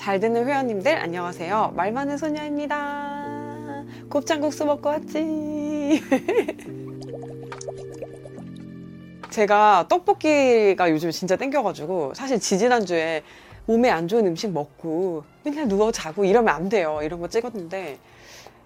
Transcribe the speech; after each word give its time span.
잘 0.00 0.18
듣는 0.18 0.46
회원님들 0.46 0.96
안녕하세요. 0.96 1.74
말 1.76 1.92
많은 1.92 2.16
소녀입니다. 2.16 3.84
곱창국수 4.08 4.64
먹고 4.64 4.88
왔지. 4.88 6.00
제가 9.28 9.84
떡볶이가 9.90 10.90
요즘 10.90 11.10
진짜 11.10 11.36
땡겨가지고 11.36 12.14
사실 12.14 12.40
지지난주에 12.40 13.22
몸에 13.66 13.90
안 13.90 14.08
좋은 14.08 14.26
음식 14.26 14.50
먹고 14.50 15.24
맨날 15.44 15.68
누워 15.68 15.92
자고 15.92 16.24
이러면 16.24 16.54
안 16.54 16.70
돼요. 16.70 17.00
이런 17.02 17.20
거 17.20 17.28
찍었는데 17.28 17.98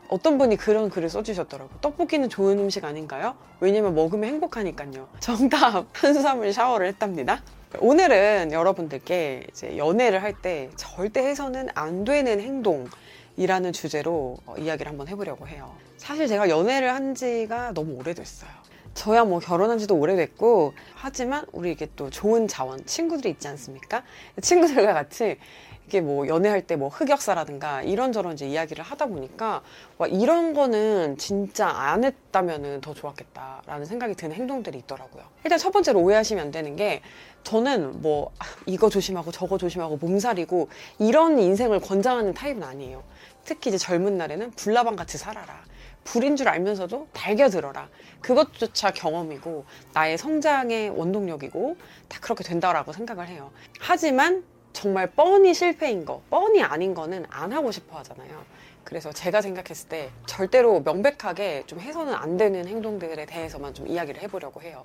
어떤 0.09 0.39
분이 0.39 0.57
그런 0.57 0.89
글을 0.89 1.09
써주셨더라고요. 1.09 1.81
떡볶이는 1.81 2.29
좋은 2.29 2.61
음식 2.61 2.85
아닌가요? 2.85 3.35
왜냐면 3.59 3.97
먹으면 3.97 4.31
행복하니까요. 4.31 5.09
정답! 5.19 5.93
탄수화물 5.95 6.53
샤워를 6.53 6.87
했답니다. 6.87 7.43
오늘은 7.81 8.53
여러분들께 8.53 9.47
이제 9.51 9.77
연애를 9.77 10.23
할 10.23 10.35
때 10.43 10.69
절대 10.77 11.21
해서는 11.21 11.69
안 11.75 12.05
되는 12.05 12.41
행동이라는 12.41 13.73
주제로 13.73 14.37
어, 14.47 14.55
이야기를 14.59 14.91
한번 14.91 15.09
해보려고 15.09 15.47
해요. 15.49 15.75
사실 15.97 16.27
제가 16.27 16.49
연애를 16.49 16.93
한 16.93 17.15
지가 17.15 17.73
너무 17.73 17.95
오래됐어요. 17.99 18.51
저야 18.95 19.25
뭐 19.25 19.39
결혼한 19.41 19.79
지도 19.79 19.97
오래됐고 19.97 20.75
하지만 20.95 21.45
우리 21.53 21.73
이게 21.73 21.89
또 21.97 22.11
좋은 22.11 22.47
자원 22.47 22.85
친구들이 22.85 23.31
있지 23.31 23.49
않습니까? 23.49 24.03
친구들과 24.41 24.93
같이 24.93 25.39
이게 25.87 26.01
뭐 26.01 26.27
연애할 26.29 26.63
때 26.67 26.75
뭐 26.77 26.89
흑역사라든가 26.89 27.83
이런저런 27.83 28.35
이제 28.35 28.49
이야기를 28.49 28.83
하다 28.85 29.07
보니까 29.07 29.63
와 29.99 30.07
이런 30.09 30.55
거는 30.55 31.19
진짜 31.19 31.69
안 31.69 32.03
했다면은 32.05 32.81
더 32.81 32.95
좋았겠다라는 32.95 33.87
생각이 33.87 34.15
드는 34.15 34.35
행동들이 34.35 34.79
있더라고요. 34.79 35.23
일단 35.45 35.59
첫 35.59 35.71
번째로 35.71 36.01
오해하시면 36.01 36.47
안 36.47 36.51
되는 36.51 36.75
게 36.75 37.01
저는 37.45 38.03
뭐 38.03 38.33
아, 38.39 38.45
이거 38.67 38.89
조심하고 38.89 39.31
저거 39.31 39.57
조심하고 39.59 39.99
몸살이고 39.99 40.69
이런 40.99 41.39
인생을 41.39 41.81
권장하는 41.81 42.35
타입은 42.35 42.63
아니에요. 42.63 43.03
특히 43.45 43.69
이제 43.69 43.79
젊은 43.79 44.17
날에는 44.19 44.51
불나방 44.53 44.97
같이 44.97 45.19
살아라. 45.19 45.63
불인 46.03 46.37
줄 46.37 46.49
알면서도 46.49 47.09
달겨들어라. 47.13 47.89
그것조차 48.21 48.91
경험이고 48.91 49.65
나의 49.93 50.19
성장의 50.19 50.91
원동력이고 50.91 51.77
다 52.09 52.19
그렇게 52.21 52.43
된다라고 52.45 52.93
생각을 52.93 53.29
해요. 53.29 53.51
하지만 53.81 54.45
정말 54.75 55.11
뻔히 55.11 55.55
실패인 55.55 56.05
거, 56.05 56.21
뻔히 56.29 56.63
아닌 56.63 56.93
거는 56.93 57.25
안 57.31 57.53
하고 57.53 57.71
싶어 57.71 57.97
하잖아요. 57.99 58.45
그래서 58.83 59.11
제가 59.11 59.41
생각했을 59.41 59.89
때 59.89 60.11
절대로 60.27 60.81
명백하게 60.81 61.65
좀 61.67 61.81
해서는 61.81 62.13
안 62.13 62.37
되는 62.37 62.67
행동들에 62.67 63.25
대해서만 63.25 63.73
좀 63.73 63.89
이야기를 63.89 64.21
해보려고 64.21 64.61
해요. 64.61 64.83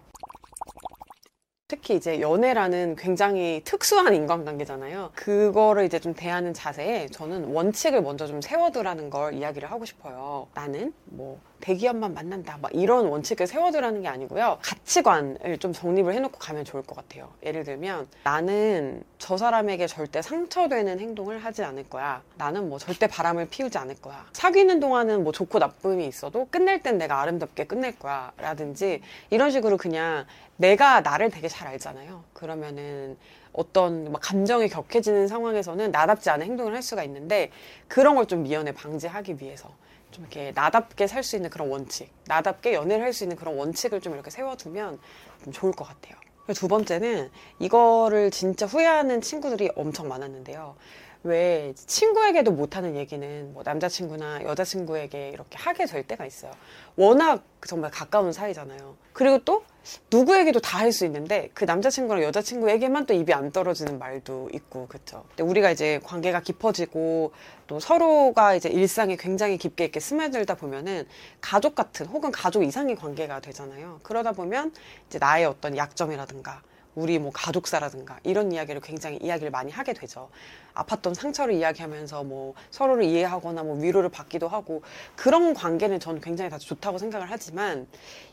특히 1.68 1.96
이제 1.96 2.22
연애라는 2.22 2.96
굉장히 2.96 3.62
특수한 3.66 4.16
인간관계잖아요. 4.16 5.12
그거를 5.14 5.86
이제 5.86 6.00
좀 6.00 6.14
대하는 6.14 6.53
자세에 6.53 7.08
저는 7.08 7.46
원칙을 7.46 8.02
먼저 8.02 8.26
좀 8.26 8.42
세워두라는 8.42 9.09
걸 9.09 9.34
이야기를 9.34 9.70
하고 9.70 9.86
싶어요. 9.86 10.48
나는 10.53 10.94
뭐 11.06 11.40
대기업만 11.62 12.14
만난다. 12.14 12.58
막 12.62 12.72
이런 12.74 13.08
원칙을 13.08 13.48
세워두라는 13.48 14.02
게 14.02 14.08
아니고요. 14.08 14.60
가치관을 14.62 15.58
좀 15.60 15.74
정립을 15.74 16.14
해놓고 16.14 16.40
가면 16.40 16.66
좋을 16.66 16.84
것 16.84 16.96
같아요. 16.96 17.30
예를 17.44 17.64
들면 17.64 18.08
나는 18.24 19.04
저 19.18 19.38
사람에게 19.38 19.88
절대 19.88 20.22
상처되는 20.22 21.00
행동을 21.00 21.40
하지 21.44 21.64
않을 21.64 21.90
거야. 21.90 22.22
나는 22.38 22.70
뭐 22.70 22.80
절대 22.80 23.08
바람을 23.08 23.48
피우지 23.50 23.78
않을 23.78 23.96
거야. 24.02 24.26
사귀는 24.34 24.80
동안은 24.80 25.24
뭐 25.24 25.32
좋고 25.32 25.60
나쁨이 25.60 26.08
있어도 26.08 26.48
끝낼 26.50 26.82
땐 26.82 26.98
내가 26.98 27.22
아름답게 27.22 27.66
끝낼 27.66 27.98
거야. 28.00 28.32
라든지 28.38 29.02
이런 29.30 29.52
식으로 29.52 29.78
그냥 29.78 30.26
내가 30.58 31.02
나를 31.02 31.30
되게 31.30 31.48
잘 31.48 31.68
알잖아요. 31.68 32.24
그러면은 32.34 33.18
어떤 33.52 34.12
막 34.12 34.20
감정이 34.22 34.70
격해지는 34.70 35.28
상황에서는 35.28 35.92
나답지 35.92 36.30
않은 36.30 36.46
행동을 36.46 36.76
할 36.76 36.82
수가 36.82 37.04
있는데 37.04 37.52
그런 37.88 38.16
걸 38.16 38.30
좀 38.30 38.44
미연에 38.44 38.72
방지하기 38.74 39.38
위해서 39.42 39.70
좀 40.12 40.24
이렇게 40.24 40.52
나답게 40.56 41.08
살 41.08 41.24
수 41.24 41.36
있는 41.36 41.50
그런 41.50 41.70
원칙, 41.70 42.12
나답게 42.26 42.74
연애를 42.74 43.04
할 43.04 43.14
수 43.14 43.24
있는 43.24 43.36
그런 43.36 43.56
원칙을 43.58 44.02
좀 44.02 44.14
이렇게 44.14 44.30
세워두면 44.30 45.00
좀 45.44 45.53
좋을 45.53 45.72
것 45.74 45.86
같아요. 45.86 46.16
두 46.56 46.68
번째는 46.68 47.30
이거를 47.59 48.31
진짜 48.31 48.66
후회하는 48.66 49.22
친구들이 49.22 49.69
엄청 49.75 50.08
많았는데요. 50.08 50.75
왜 51.24 51.74
친구에게도 51.75 52.52
못하는 52.52 52.96
얘기는 52.96 53.53
뭐 53.53 53.62
남자친구나 53.66 54.44
여자친구에게 54.44 55.30
이렇게 55.30 55.57
하게 55.57 55.85
될 55.85 56.03
때가 56.07 56.25
있어요. 56.25 56.52
워낙 56.96 57.44
정말 57.68 57.91
가까운 57.91 58.31
사이잖아요. 58.31 58.96
그리고 59.12 59.40
또 59.44 59.63
누구에게도 60.12 60.62
다 60.62 60.80
할 60.80 60.94
수 60.94 61.06
있는데 61.06 61.50
그 61.53 61.66
남자친구랑 61.66 62.24
여자친구에게만 62.24 63.06
또 63.06 63.13
입이 63.13 63.34
안 63.34 63.52
떨어지는 63.52 64.00
말도 64.00 64.50
있고 64.53 64.88
그쵸. 64.88 65.25
근데 65.30 65.44
우리가 65.44 65.72
이제 65.72 66.00
관계가 66.06 66.40
깊어지고 66.40 67.34
또 67.68 67.80
서로가 67.81 68.56
이제 68.56 68.69
일상에 68.69 69.18
굉장히 69.18 69.57
깊게 69.57 69.84
이렇게 69.84 70.00
스며들다 70.00 70.56
보면은 70.56 71.06
가족 71.41 71.75
같은 71.75 72.06
혹은 72.06 72.31
가족 72.31 72.63
이상의 72.63 72.96
관계가 72.96 73.41
되잖아요. 73.41 74.00
그러다 74.03 74.31
보면 74.31 74.72
이제 75.09 75.19
나의 75.19 75.46
어떤 75.46 75.75
약점이라든가 75.75 76.62
우리 76.95 77.19
뭐 77.19 77.31
가족사라든가 77.33 78.19
이런 78.23 78.51
이야기를 78.51 78.81
굉장히 78.81 79.17
이야기를 79.17 79.51
많이 79.51 79.72
하게 79.72 79.94
되죠. 79.94 80.29
아팠던 80.73 81.13
상처를 81.13 81.53
이야기하면서 81.55 82.23
뭐 82.23 82.53
서로를 82.72 83.03
이해하거나 83.03 83.63
뭐 83.63 83.77
위로를 83.77 84.09
받기도 84.09 84.47
하고 84.47 84.81
그런 85.16 85.53
관계는 85.53 86.00
저는 86.00 86.22
굉장히 86.22 86.50
다 86.50 86.57
좋다고 86.57 86.97
생각을 86.97 87.27
하지만 87.29 87.88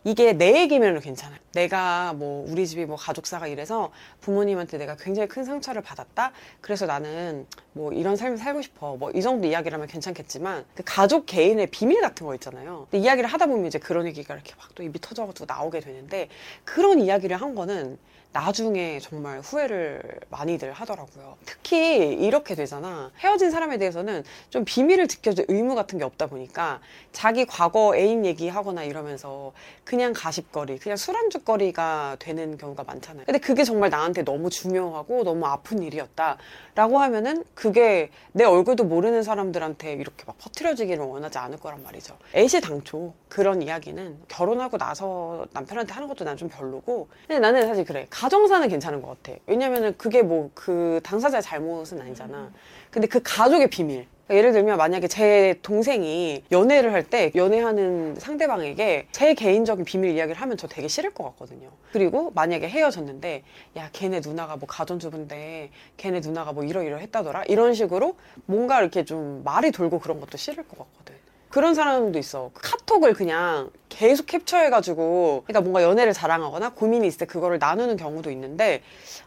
이게 0.05 0.33
내 0.33 0.61
얘기면은 0.61 1.01
괜찮아요. 1.01 1.39
내가 1.53 2.13
뭐 2.13 2.47
우리 2.49 2.67
집이 2.67 2.87
뭐 2.87 2.97
가족사가 2.97 3.47
이래서 3.47 3.91
부모님한테 4.21 4.79
내가 4.79 4.97
굉장히 4.97 5.29
큰 5.29 5.45
상처를 5.45 5.83
받았다. 5.83 6.33
그래서 6.61 6.87
나는 6.87 7.47
뭐 7.73 7.93
이런 7.93 8.17
삶을 8.17 8.39
살고 8.39 8.63
싶어. 8.63 8.97
뭐 8.97 9.11
이 9.17 9.23
정도 9.23 9.47
이야기를 9.47 9.75
하면 9.75 9.87
괜찮겠지만 9.89 10.65
그 10.75 10.83
가족 10.85 11.27
개인의 11.27 11.69
비밀 11.69 12.01
같은 12.03 12.27
거 12.27 12.35
있잖아요. 12.35 12.87
근데 12.91 13.03
이야기를 13.05 13.29
하다 13.31 13.47
보면 13.47 13.67
이제 13.67 13.79
그런 13.79 14.07
얘기가 14.07 14.35
이렇게 14.35 14.53
막 14.57 14.67
또 14.77 14.83
입이 14.83 15.01
터져가지고 15.01 15.47
나오게 15.49 15.81
되는데 15.81 16.29
그런 16.65 17.01
이야기를 17.01 17.41
한 17.41 17.55
거는 17.55 17.99
나중에 18.37 18.99
정말 19.01 19.41
후회를 19.41 20.03
많이들 20.29 20.71
하더라고요. 20.73 21.37
특히 21.47 22.13
이렇게 22.13 22.55
되잖아. 22.55 23.11
헤어진 23.21 23.51
사람에 23.51 23.79
대해서는 23.79 24.25
좀 24.51 24.65
비밀을 24.67 25.09
지켜줄 25.09 25.47
의무 25.49 25.75
같은 25.75 25.99
게 25.99 26.05
없다 26.05 26.27
보니까 26.27 26.81
자기 27.13 27.47
과거 27.47 27.97
애인 27.97 28.27
얘기하거나 28.27 28.85
이러면서 28.85 29.53
그냥 29.85 30.13
가십거리, 30.15 30.79
그냥 30.79 30.97
술안주거리가 30.97 32.17
되는 32.19 32.59
경우가 32.59 32.85
많잖아요. 32.85 33.25
근데 33.25 33.39
그게 33.39 33.65
정말 33.65 33.89
나한테 33.89 34.23
너무 34.23 34.51
중요하고 34.51 35.25
너무 35.25 35.47
아픈 35.47 35.83
일이었다. 35.83 36.37
라고 36.75 36.99
하면은 36.99 37.43
그게 37.55 38.11
내 38.33 38.45
얼굴도 38.45 38.85
모르는 38.85 39.23
사람들한테 39.23 39.95
이렇게 39.95 40.25
막 40.27 40.37
퍼트려지기를 40.37 41.03
원하지 41.03 41.39
않을 41.39 41.59
거란 41.59 41.83
말이죠. 41.83 42.19
애시 42.35 42.61
당초 42.61 43.15
그런 43.31 43.63
이야기는 43.63 44.25
결혼하고 44.29 44.77
나서 44.77 45.47
남편한테 45.53 45.95
하는 45.95 46.07
것도 46.07 46.25
난 46.25 46.37
좀 46.37 46.51
별로고. 46.51 47.09
근데 47.27 47.39
나는 47.39 47.67
사실 47.67 47.87
그래. 47.87 48.07
가정사는 48.27 48.69
괜찮은 48.69 49.03
것 49.03 49.23
같아. 49.23 49.39
왜냐면은 49.47 49.95
그게 49.97 50.23
뭐 50.23 50.51
그 50.55 51.01
당사자의 51.05 51.43
잘못은 51.43 52.01
아니잖아. 52.01 52.51
근데 52.91 53.07
그 53.07 53.21
가족의 53.23 53.69
비밀. 53.71 54.07
그러니까 54.27 54.35
예를 54.39 54.53
들면 54.53 54.79
만약에 54.79 55.07
제 55.07 55.55
동생이 55.63 56.43
연애를 56.51 56.93
할 56.93 57.05
때 57.05 57.31
연애하는 57.37 58.17
상대방에게 58.19 59.07
제 59.13 59.35
개인적인 59.35 59.85
비밀 59.85 60.17
이야기를 60.17 60.41
하면 60.41 60.57
저 60.57 60.67
되게 60.67 60.89
싫을 60.89 61.15
것 61.15 61.23
같거든요. 61.25 61.71
그리고 61.93 62.33
만약에 62.35 62.69
헤어졌는데 62.69 63.45
야 63.77 63.91
걔네 63.93 64.21
누나가 64.25 64.57
뭐 64.57 64.67
가전주부인데 64.67 65.71
걔네 65.97 66.19
누나가 66.21 66.53
뭐 66.53 66.65
이러이러 66.65 66.97
했다더라 66.97 67.45
이런 67.45 67.75
식으로 67.75 68.17
뭔가 68.47 68.81
이렇게 68.81 69.05
좀 69.05 69.43
말이 69.45 69.71
돌고 69.71 70.01
그런 70.01 70.19
것도 70.19 70.37
싫을 70.37 70.65
것 70.67 70.79
같거든. 70.79 71.15
그런 71.57 71.75
사람도 71.75 72.19
있어. 72.19 72.51
카톡을 72.53 73.15
그냥 73.15 73.71
계속 73.89 74.27
캡처해가지고, 74.27 75.45
그러니까 75.47 75.63
뭔가 75.63 75.83
연애를 75.83 76.13
자랑하거나 76.13 76.75
고민이 76.75 77.07
있을 77.07 77.21
때 77.21 77.25
그거를 77.25 77.59
나누는 77.59 77.97
경우도 77.97 78.31
있는데, 78.33 78.83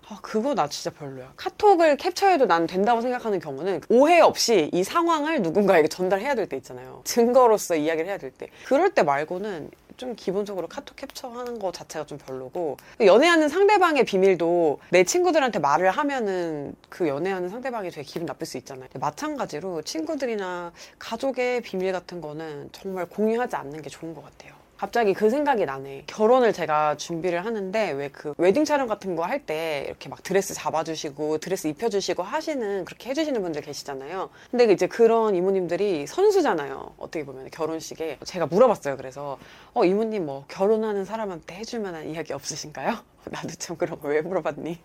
아, 0.08 0.20
그거 0.22 0.54
나 0.54 0.68
진짜 0.68 0.92
별로야. 0.92 1.34
카톡을 1.36 1.98
캡처해도 1.98 2.46
난 2.46 2.68
된다고 2.68 3.02
생각하는 3.02 3.40
경우는 3.40 3.82
오해 3.90 4.20
없이 4.20 4.70
이 4.72 4.84
상황을 4.84 5.42
누군가에게 5.42 5.88
전달해야 5.88 6.36
될 6.36 6.46
때 6.46 6.56
있잖아요. 6.58 7.02
증거로서 7.04 7.76
이야기를 7.76 8.08
해야 8.08 8.20
될 8.20 8.30
때. 8.30 8.50
그럴 8.66 8.92
때 8.92 9.02
말고는 9.02 9.72
좀 10.00 10.16
기본적으로 10.16 10.68
카톡 10.68 10.96
캡처하는 10.96 11.60
거 11.60 11.74
자체가 11.74 12.06
좀 12.06 12.18
별로고 12.18 12.78
연애하는 13.02 13.50
상대방의 13.50 14.06
비밀도 14.06 14.80
내 14.92 15.04
친구들한테 15.04 15.60
말을 15.60 15.92
하면은 15.92 16.74
그 16.88 17.08
연애하는 17.08 17.50
상대방이 17.50 17.92
되게 17.92 18.04
기분 18.04 18.26
나쁠 18.26 18.48
수 18.48 18.58
있잖아요. 18.58 18.88
마찬가지로 18.98 19.82
친구들이나 19.82 20.72
가족의 20.98 21.62
비밀 21.62 21.92
같은 21.92 22.22
거는 22.22 22.70
정말 22.72 23.06
공유하지 23.08 23.58
않는 23.58 23.82
게 23.82 23.90
좋은 23.90 24.14
것 24.14 24.24
같아요. 24.24 24.59
갑자기 24.80 25.14
그 25.14 25.30
생각이 25.30 25.66
나네. 25.66 26.04
결혼을 26.08 26.54
제가 26.54 26.96
준비를 26.96 27.46
하는데 27.46 27.92
왜 27.92 28.10
그 28.14 28.34
웨딩 28.38 28.64
촬영 28.64 28.88
같은 28.88 29.18
거 29.18 29.24
할 29.26 29.46
때 29.46 29.84
이렇게 29.88 30.08
막 30.08 30.24
드레스 30.24 30.54
잡아주시고 30.54 31.40
드레스 31.40 31.68
입혀주시고 31.68 32.24
하시는 32.24 32.86
그렇게 32.86 33.10
해주시는 33.10 33.42
분들 33.42 33.62
계시잖아요. 33.62 34.30
근데 34.52 34.72
이제 34.72 34.88
그런 34.88 35.36
이모님들이 35.36 36.08
선수잖아요. 36.08 36.94
어떻게 36.98 37.26
보면 37.26 37.50
결혼식에 37.52 38.20
제가 38.24 38.46
물어봤어요. 38.48 38.96
그래서 38.96 39.38
어 39.74 39.84
이모님 39.84 40.26
뭐 40.26 40.46
결혼하는 40.48 41.04
사람한테 41.04 41.56
해줄 41.56 41.82
만한 41.82 42.08
이야기 42.08 42.32
없으신가요? 42.32 42.96
나도 43.32 43.50
참 43.60 43.76
그런 43.76 44.00
걸왜 44.00 44.22
물어봤니? 44.22 44.80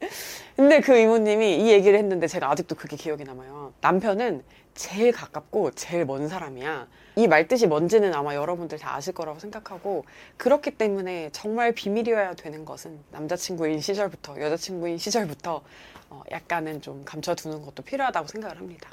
근데 0.56 0.80
그 0.80 0.96
이모님이 0.98 1.58
이 1.58 1.70
얘기를 1.70 1.96
했는데 1.96 2.26
제가 2.26 2.50
아직도 2.50 2.74
그게 2.74 2.96
기억이 2.96 3.22
남아요. 3.22 3.72
남편은 3.80 4.42
제일 4.76 5.10
가깝고 5.10 5.72
제일 5.72 6.04
먼 6.04 6.28
사람이야. 6.28 6.86
이 7.16 7.26
말뜻이 7.26 7.66
뭔지는 7.66 8.14
아마 8.14 8.34
여러분들 8.34 8.78
다 8.78 8.94
아실 8.94 9.14
거라고 9.14 9.38
생각하고 9.38 10.04
그렇기 10.36 10.72
때문에 10.72 11.30
정말 11.32 11.72
비밀이어야 11.72 12.34
되는 12.34 12.64
것은 12.64 13.00
남자친구인 13.10 13.80
시절부터 13.80 14.40
여자친구인 14.40 14.98
시절부터 14.98 15.62
어, 16.10 16.22
약간은 16.30 16.82
좀 16.82 17.04
감춰두는 17.04 17.62
것도 17.64 17.82
필요하다고 17.82 18.28
생각을 18.28 18.58
합니다. 18.58 18.90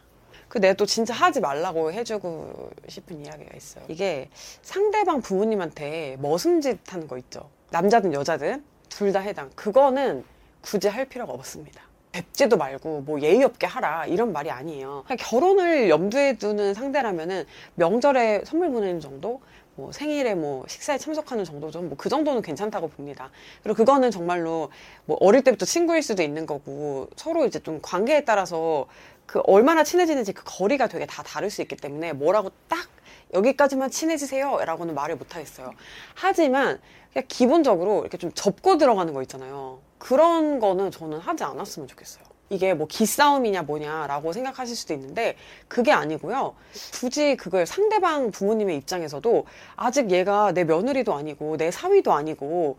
그 0.47 0.59
내가 0.59 0.73
또 0.75 0.85
진짜 0.85 1.13
하지 1.13 1.41
말라고 1.41 1.91
해주고 1.91 2.71
싶은 2.87 3.25
이야기가 3.25 3.55
있어요. 3.55 3.83
이게 3.89 4.29
상대방 4.61 5.21
부모님한테 5.21 6.17
머슴짓 6.21 6.79
하는 6.93 7.07
거 7.07 7.17
있죠. 7.17 7.49
남자든 7.71 8.13
여자든 8.13 8.63
둘 8.89 9.11
다 9.11 9.19
해당. 9.19 9.49
그거는 9.55 10.23
굳이 10.61 10.87
할 10.87 11.05
필요가 11.05 11.33
없습니다. 11.33 11.81
뵙지도 12.13 12.57
말고 12.57 13.01
뭐 13.01 13.19
예의 13.21 13.43
없게 13.43 13.67
하라 13.67 14.05
이런 14.05 14.31
말이 14.31 14.49
아니에요. 14.49 15.03
결혼을 15.19 15.89
염두에 15.89 16.37
두는 16.37 16.73
상대라면은 16.73 17.45
명절에 17.75 18.43
선물 18.45 18.71
보내는 18.71 19.01
정도, 19.01 19.41
뭐 19.75 19.91
생일에 19.91 20.35
뭐 20.35 20.63
식사에 20.67 20.99
참석하는 20.99 21.43
정도죠. 21.43 21.81
뭐그 21.81 22.07
정도는 22.07 22.43
괜찮다고 22.43 22.89
봅니다. 22.89 23.31
그리고 23.63 23.77
그거는 23.77 24.11
정말로 24.11 24.69
뭐 25.05 25.17
어릴 25.19 25.43
때부터 25.43 25.65
친구일 25.65 26.03
수도 26.03 26.21
있는 26.21 26.45
거고 26.45 27.09
서로 27.15 27.45
이제 27.45 27.59
좀 27.59 27.79
관계에 27.81 28.23
따라서 28.23 28.85
그 29.25 29.41
얼마나 29.45 29.83
친해지는지 29.83 30.33
그 30.33 30.43
거리가 30.45 30.87
되게 30.87 31.07
다 31.07 31.23
다를 31.23 31.49
수 31.49 31.63
있기 31.63 31.75
때문에 31.75 32.13
뭐라고 32.13 32.51
딱 32.67 32.87
여기까지만 33.33 33.89
친해지세요 33.89 34.57
라고는 34.65 34.95
말을 34.95 35.15
못 35.15 35.35
하겠어요. 35.35 35.71
하지만 36.15 36.79
그냥 37.11 37.25
기본적으로 37.27 38.01
이렇게 38.01 38.17
좀 38.17 38.31
접고 38.33 38.77
들어가는 38.77 39.13
거 39.13 39.21
있잖아요. 39.23 39.79
그런 39.97 40.59
거는 40.59 40.91
저는 40.91 41.19
하지 41.19 41.43
않았으면 41.43 41.87
좋겠어요. 41.87 42.23
이게 42.49 42.73
뭐 42.73 42.87
기싸움이냐 42.87 43.63
뭐냐라고 43.63 44.31
생각하실 44.31 44.75
수도 44.75 44.93
있는데 44.93 45.35
그게 45.67 45.91
아니고요. 45.91 46.55
굳이 46.99 47.35
그걸 47.35 47.65
상대방 47.65 48.31
부모님의 48.31 48.77
입장에서도 48.77 49.45
아직 49.75 50.11
얘가 50.11 50.51
내 50.51 50.63
며느리도 50.63 51.13
아니고 51.13 51.57
내 51.57 51.71
사위도 51.71 52.13
아니고 52.13 52.77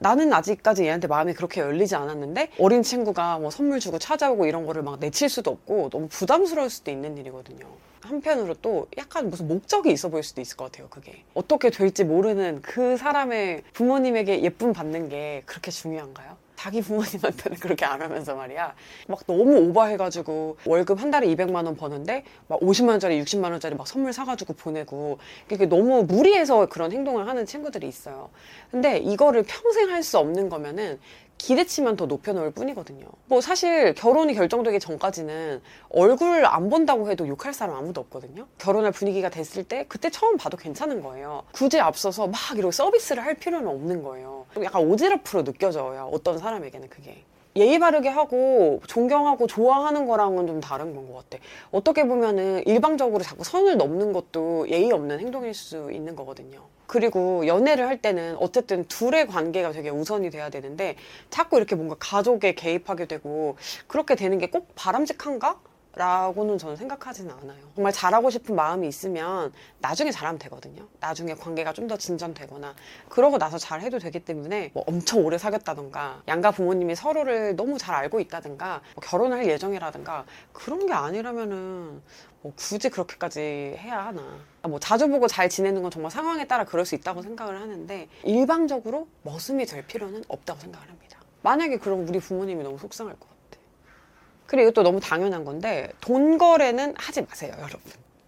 나는 0.00 0.32
아직까지 0.32 0.84
얘한테 0.84 1.06
마음이 1.06 1.34
그렇게 1.34 1.60
열리지 1.60 1.94
않았는데 1.94 2.52
어린 2.58 2.82
친구가 2.82 3.38
뭐 3.38 3.50
선물 3.50 3.80
주고 3.80 3.98
찾아오고 3.98 4.46
이런 4.46 4.66
거를 4.66 4.82
막 4.82 4.98
내칠 4.98 5.28
수도 5.28 5.50
없고 5.50 5.90
너무 5.90 6.08
부담스러울 6.08 6.70
수도 6.70 6.90
있는 6.90 7.18
일이거든요. 7.18 7.66
한편으로 8.00 8.54
또 8.62 8.88
약간 8.96 9.28
무슨 9.28 9.46
목적이 9.46 9.92
있어 9.92 10.08
보일 10.08 10.24
수도 10.24 10.40
있을 10.40 10.56
것 10.56 10.64
같아요, 10.72 10.88
그게. 10.88 11.22
어떻게 11.34 11.68
될지 11.70 12.02
모르는 12.04 12.62
그 12.62 12.96
사람의 12.96 13.62
부모님에게 13.74 14.42
예쁨 14.42 14.72
받는 14.72 15.10
게 15.10 15.42
그렇게 15.44 15.70
중요한가요? 15.70 16.36
자기 16.60 16.82
부모님한테는 16.82 17.56
그렇게 17.58 17.86
안 17.86 18.02
하면서 18.02 18.34
말이야. 18.34 18.74
막 19.08 19.26
너무 19.26 19.56
오버해가지고 19.68 20.58
월급 20.66 21.00
한 21.00 21.10
달에 21.10 21.26
200만 21.28 21.64
원 21.64 21.74
버는데 21.74 22.24
막 22.48 22.60
50만 22.60 22.90
원짜리, 22.90 23.18
60만 23.22 23.44
원짜리 23.50 23.74
막 23.74 23.86
선물 23.88 24.12
사가지고 24.12 24.52
보내고 24.52 25.18
이게 25.50 25.64
너무 25.64 26.02
무리해서 26.04 26.66
그런 26.66 26.92
행동을 26.92 27.26
하는 27.26 27.46
친구들이 27.46 27.88
있어요. 27.88 28.28
근데 28.70 28.98
이거를 28.98 29.42
평생 29.44 29.88
할 29.88 30.00
수 30.00 30.16
없는 30.18 30.48
거면은 30.48 30.98
기대치만 31.40 31.96
더 31.96 32.06
높여놓을 32.06 32.50
뿐이거든요. 32.50 33.06
뭐 33.26 33.40
사실 33.40 33.94
결혼이 33.94 34.34
결정되기 34.34 34.78
전까지는 34.78 35.62
얼굴 35.88 36.44
안 36.44 36.68
본다고 36.68 37.10
해도 37.10 37.26
욕할 37.26 37.54
사람 37.54 37.76
아무도 37.76 38.02
없거든요. 38.02 38.46
결혼할 38.58 38.92
분위기가 38.92 39.30
됐을 39.30 39.64
때 39.64 39.86
그때 39.88 40.10
처음 40.10 40.36
봐도 40.36 40.56
괜찮은 40.56 41.02
거예요. 41.02 41.42
굳이 41.52 41.80
앞서서 41.80 42.26
막 42.26 42.38
이렇게 42.56 42.72
서비스를 42.72 43.24
할 43.24 43.34
필요는 43.34 43.66
없는 43.68 44.02
거예요. 44.02 44.44
약간 44.62 44.82
오지랖으로 44.88 45.44
느껴져요. 45.44 46.10
어떤 46.12 46.38
사람에게는 46.38 46.88
그게. 46.88 47.24
예의 47.56 47.78
바르게 47.80 48.08
하고 48.08 48.80
존경하고 48.86 49.46
좋아하는 49.46 50.06
거랑은 50.06 50.46
좀 50.46 50.60
다른 50.60 50.94
건 50.94 51.00
것 51.08 51.28
같아. 51.28 51.42
어떻게 51.72 52.06
보면은 52.06 52.62
일방적으로 52.66 53.22
자꾸 53.24 53.42
선을 53.44 53.76
넘는 53.76 54.12
것도 54.12 54.68
예의 54.70 54.92
없는 54.92 55.18
행동일 55.20 55.54
수 55.54 55.90
있는 55.92 56.14
거거든요. 56.14 56.68
그리고 56.86 57.46
연애를 57.46 57.86
할 57.88 58.00
때는 58.02 58.36
어쨌든 58.38 58.84
둘의 58.86 59.26
관계가 59.28 59.72
되게 59.72 59.90
우선이 59.90 60.30
돼야 60.30 60.50
되는데 60.50 60.96
자꾸 61.30 61.56
이렇게 61.56 61.74
뭔가 61.76 61.96
가족에 61.98 62.54
개입하게 62.54 63.06
되고 63.06 63.56
그렇게 63.86 64.14
되는 64.16 64.38
게 64.38 64.48
꼭 64.50 64.68
바람직한가? 64.74 65.60
라고는 65.94 66.56
저는 66.56 66.76
생각하지는 66.76 67.34
않아요. 67.42 67.58
정말 67.74 67.92
잘하고 67.92 68.30
싶은 68.30 68.54
마음이 68.54 68.86
있으면 68.86 69.52
나중에 69.80 70.10
잘하면 70.12 70.38
되거든요. 70.38 70.86
나중에 71.00 71.34
관계가 71.34 71.72
좀 71.72 71.90
더 71.90 71.96
진전되거나 71.96 72.76
그러고 73.08 73.36
나서 73.38 73.58
잘 73.58 73.80
해도 73.80 73.98
되기 73.98 74.20
때문에 74.20 74.70
뭐 74.74 74.84
엄청 74.86 75.24
오래 75.24 75.38
사귀었다던가 75.38 76.22
양가 76.28 76.52
부모님이 76.52 76.94
서로를 76.94 77.56
너무 77.56 77.78
잘 77.78 77.96
알고 77.96 78.20
있다든가 78.20 78.82
뭐 78.94 79.02
결혼할 79.02 79.46
예정이라든가 79.48 80.24
그런 80.52 80.86
게 80.86 80.92
아니라면은 80.92 82.00
뭐 82.42 82.52
굳이 82.54 82.88
그렇게까지 82.90 83.40
해야 83.40 84.04
하나. 84.06 84.22
뭐 84.62 84.78
자주 84.78 85.08
보고 85.08 85.26
잘 85.26 85.48
지내는 85.48 85.82
건 85.82 85.90
정말 85.90 86.12
상황에 86.12 86.46
따라 86.46 86.64
그럴 86.64 86.86
수 86.86 86.94
있다고 86.94 87.22
생각을 87.22 87.60
하는데 87.60 88.08
일방적으로 88.22 89.08
머슴이 89.22 89.66
될 89.66 89.84
필요는 89.86 90.22
없다고 90.28 90.60
생각을 90.60 90.88
합니다. 90.88 91.18
만약에 91.42 91.78
그럼 91.78 92.06
우리 92.08 92.20
부모님이 92.20 92.62
너무 92.62 92.78
속상할 92.78 93.14
것 93.14 93.20
같아. 93.28 93.39
그리고 94.50 94.72
또 94.72 94.82
너무 94.82 94.98
당연한 94.98 95.44
건데 95.44 95.92
돈 96.00 96.36
거래는 96.36 96.94
하지 96.98 97.22
마세요, 97.22 97.52
여러분. 97.58 97.80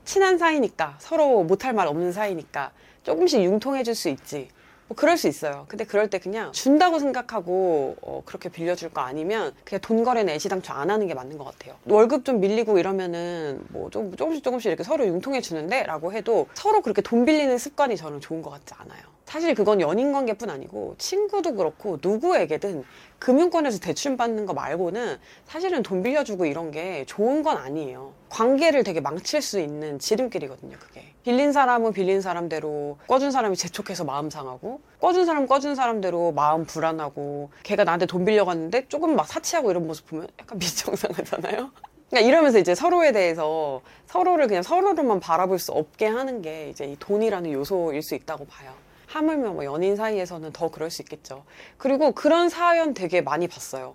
친한 0.04 0.38
사이니까 0.38 0.94
서로 1.00 1.42
못할 1.42 1.72
말 1.72 1.88
없는 1.88 2.12
사이니까 2.12 2.70
조금씩 3.02 3.42
융통해 3.42 3.82
줄 3.82 3.96
수 3.96 4.08
있지. 4.08 4.48
뭐 4.86 4.94
그럴 4.96 5.16
수 5.16 5.26
있어요. 5.26 5.64
근데 5.66 5.84
그럴 5.84 6.08
때 6.10 6.20
그냥 6.20 6.52
준다고 6.52 7.00
생각하고 7.00 7.96
어, 8.02 8.22
그렇게 8.24 8.48
빌려줄 8.50 8.90
거 8.90 9.00
아니면 9.00 9.52
그냥 9.64 9.80
돈 9.80 10.04
거래는 10.04 10.32
애시당초 10.34 10.72
안 10.72 10.90
하는 10.90 11.08
게 11.08 11.14
맞는 11.14 11.38
것 11.38 11.44
같아요. 11.44 11.74
월급 11.86 12.24
좀 12.24 12.38
밀리고 12.38 12.78
이러면은 12.78 13.64
뭐 13.70 13.90
조금, 13.90 14.14
조금씩 14.14 14.44
조금씩 14.44 14.68
이렇게 14.68 14.84
서로 14.84 15.04
융통해 15.04 15.40
주는데 15.40 15.82
라고 15.82 16.12
해도 16.12 16.46
서로 16.54 16.82
그렇게 16.82 17.02
돈 17.02 17.24
빌리는 17.24 17.58
습관이 17.58 17.96
저는 17.96 18.20
좋은 18.20 18.42
것 18.42 18.50
같지 18.50 18.74
않아요. 18.78 19.02
사실 19.24 19.54
그건 19.54 19.80
연인 19.80 20.12
관계뿐 20.12 20.50
아니고 20.50 20.96
친구도 20.98 21.54
그렇고 21.54 21.98
누구에게든 22.02 22.84
금융권에서 23.18 23.78
대출 23.78 24.16
받는 24.16 24.46
거 24.46 24.52
말고는 24.52 25.18
사실은 25.46 25.82
돈 25.82 26.02
빌려주고 26.02 26.44
이런 26.44 26.70
게 26.70 27.04
좋은 27.06 27.42
건 27.42 27.56
아니에요. 27.56 28.12
관계를 28.28 28.82
되게 28.84 29.00
망칠 29.00 29.40
수 29.40 29.60
있는 29.60 29.98
지름길이거든요, 29.98 30.76
그게. 30.78 31.12
빌린 31.22 31.52
사람은 31.52 31.92
빌린 31.92 32.20
사람대로 32.20 32.98
꿔준 33.06 33.30
사람이 33.30 33.56
재촉해서 33.56 34.04
마음 34.04 34.28
상하고 34.28 34.80
꿔준 35.00 35.24
사람 35.24 35.46
꿔준 35.46 35.76
사람대로 35.76 36.32
마음 36.32 36.64
불안하고 36.66 37.50
걔가 37.62 37.84
나한테 37.84 38.06
돈 38.06 38.24
빌려갔는데 38.24 38.88
조금 38.88 39.14
막 39.14 39.26
사치하고 39.28 39.70
이런 39.70 39.86
모습 39.86 40.08
보면 40.08 40.26
약간 40.40 40.58
미정상하잖아요. 40.58 41.70
그러니까 42.10 42.28
이러면서 42.28 42.58
이제 42.58 42.74
서로에 42.74 43.12
대해서 43.12 43.80
서로를 44.06 44.46
그냥 44.48 44.62
서로로만 44.62 45.20
바라볼 45.20 45.58
수 45.58 45.72
없게 45.72 46.06
하는 46.06 46.42
게 46.42 46.68
이제 46.68 46.84
이 46.84 46.96
돈이라는 46.98 47.50
요소일 47.52 48.02
수 48.02 48.14
있다고 48.14 48.44
봐요. 48.46 48.72
하물며 49.12 49.52
뭐 49.52 49.64
연인 49.64 49.94
사이에서는 49.96 50.52
더 50.52 50.70
그럴 50.70 50.90
수 50.90 51.02
있겠죠. 51.02 51.44
그리고 51.76 52.12
그런 52.12 52.48
사연 52.48 52.94
되게 52.94 53.20
많이 53.20 53.46
봤어요. 53.46 53.94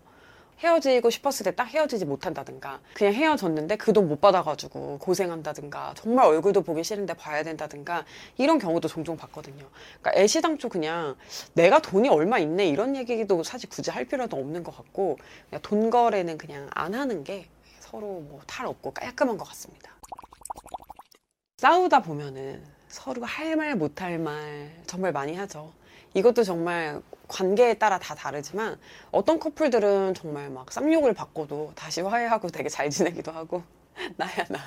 헤어지고 0.60 1.10
싶었을 1.12 1.44
때 1.44 1.52
딱 1.52 1.66
헤어지지 1.66 2.06
못한다든가 2.06 2.80
그냥 2.96 3.14
헤어졌는데 3.14 3.78
그 3.78 3.94
돈 3.94 4.08
못 4.08 4.22
받아가지고 4.22 4.98
고생한다든가 5.00 5.94
정말 5.96 6.26
얼굴도 6.26 6.62
보기 6.64 6.84
싫은데 6.84 7.14
봐야 7.14 7.44
된다든가 7.44 8.06
이런 8.38 8.58
경우도 8.60 8.88
종종 8.88 9.18
봤거든요. 9.18 9.68
그러니까 10.02 10.22
애시당초 10.22 10.70
그냥 10.70 11.16
내가 11.54 11.80
돈이 11.80 12.10
얼마 12.10 12.40
있네 12.40 12.68
이런 12.68 12.96
얘기도 12.96 13.44
사실 13.44 13.70
굳이 13.70 13.92
할 13.92 14.06
필요도 14.06 14.36
없는 14.38 14.64
것 14.64 14.76
같고 14.76 15.18
그냥 15.50 15.62
돈 15.62 15.90
거래는 15.92 16.38
그냥 16.40 16.70
안 16.74 16.94
하는 16.96 17.24
게 17.24 17.48
서로 17.80 18.22
뭐 18.22 18.42
탈 18.48 18.66
없고 18.68 18.92
깔끔한 18.94 19.38
것 19.38 19.48
같습니다. 19.50 19.92
싸우다 21.58 22.02
보면은 22.02 22.64
서로 22.90 23.24
할 23.26 23.56
말 23.56 23.76
못 23.76 23.96
할 24.02 24.18
말 24.20 24.72
정말 24.86 25.12
많이 25.12 25.36
하죠. 25.36 25.72
이것도 26.14 26.44
정말 26.44 27.02
관계에 27.28 27.74
따라 27.76 28.00
다 28.00 28.16
다르지만 28.16 28.78
어떤 29.12 29.40
커플들은 29.40 30.14
정말 30.14 30.50
막 30.50 30.72
쌍욕을 30.72 31.14
받고도 31.14 31.74
다시 31.76 32.02
화해하고 32.02 32.48
되게 32.50 32.70
잘 32.70 32.90
지내기도 32.90 33.32
하고 33.32 33.64
나야 34.16 34.46
나. 34.50 34.60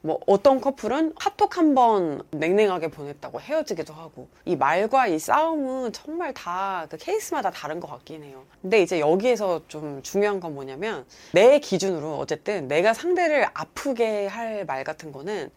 뭐 0.00 0.20
어떤 0.28 0.60
커플은 0.60 1.14
카톡 1.18 1.56
한 1.58 1.74
번 1.74 2.22
냉랭하게 2.30 2.88
보냈다고 2.88 3.40
헤어지기도 3.40 3.92
하고 3.92 4.28
이 4.44 4.54
말과 4.54 5.08
이 5.08 5.18
싸움은 5.18 5.92
정말 5.92 6.32
다 6.32 6.86
그 6.88 6.96
케이스마다 6.96 7.50
다른 7.50 7.80
것 7.80 7.88
같긴 7.88 8.22
해요. 8.22 8.44
근데 8.62 8.80
이제 8.80 9.00
여기에서 9.00 9.60
좀 9.66 10.00
중요한 10.04 10.38
건 10.38 10.54
뭐냐면 10.54 11.04
내 11.32 11.58
기준으로 11.58 12.16
어쨌든 12.16 12.68
내가 12.68 12.94
상대를 12.94 13.48
아프게 13.54 14.26
할 14.28 14.64
말 14.66 14.84
같은 14.84 15.10
거는 15.12 15.50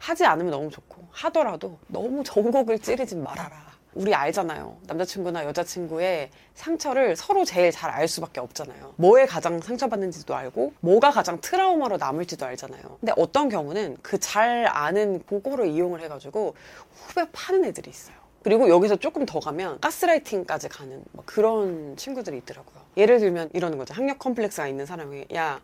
하지 0.00 0.24
않으면 0.24 0.50
너무 0.50 0.70
좋고 0.70 1.06
하더라도 1.10 1.78
너무 1.86 2.24
전곡을 2.24 2.80
찌르지 2.80 3.14
말아라. 3.16 3.70
우리 3.92 4.14
알잖아요. 4.14 4.78
남자친구나 4.86 5.44
여자친구의 5.46 6.30
상처를 6.54 7.16
서로 7.16 7.44
제일 7.44 7.72
잘 7.72 7.90
알 7.90 8.06
수밖에 8.06 8.38
없잖아요. 8.40 8.94
뭐에 8.96 9.26
가장 9.26 9.60
상처받는지도 9.60 10.34
알고, 10.34 10.72
뭐가 10.78 11.10
가장 11.10 11.40
트라우마로 11.40 11.96
남을지도 11.96 12.46
알잖아요. 12.46 12.82
근데 13.00 13.12
어떤 13.16 13.48
경우는 13.48 13.96
그 14.00 14.16
잘 14.18 14.66
아는 14.70 15.24
그거를 15.26 15.66
이용을 15.66 16.00
해가지고 16.02 16.54
후배 16.94 17.26
파는 17.32 17.64
애들이 17.64 17.90
있어요. 17.90 18.14
그리고 18.42 18.68
여기서 18.68 18.94
조금 18.96 19.26
더 19.26 19.40
가면 19.40 19.80
가스라이팅까지 19.80 20.68
가는 20.68 21.02
막 21.12 21.26
그런 21.26 21.96
친구들이 21.96 22.38
있더라고요. 22.38 22.80
예를 22.96 23.18
들면 23.18 23.50
이러는 23.52 23.76
거죠. 23.76 23.92
학력 23.92 24.20
컴플렉스가 24.20 24.68
있는 24.68 24.86
사람이 24.86 25.26
야 25.34 25.60